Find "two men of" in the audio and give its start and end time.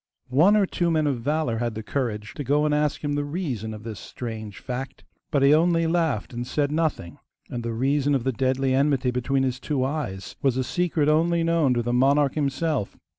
0.65-1.21